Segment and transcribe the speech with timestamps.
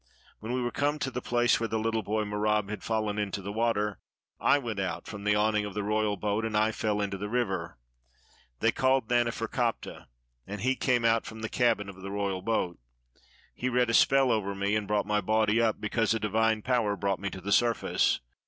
[0.39, 3.39] When we were come to the place where the Httle boy Merab had fallen into
[3.39, 3.99] the water,
[4.39, 7.29] I went out from the awning of the royal boat, and I fell into the
[7.29, 7.77] river.
[8.61, 10.09] They called Naneferkaptah, 53 EGYPT
[10.47, 12.79] and he came out from the cabin of the royal boat.
[13.53, 16.95] He read a spell over me, and brought my body up, because a divine power
[16.95, 18.21] brought me to the surface.